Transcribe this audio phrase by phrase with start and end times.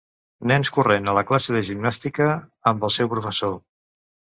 [0.51, 2.31] Nens corrent a la classe de gimnàstica
[2.73, 3.57] amb el seu professor.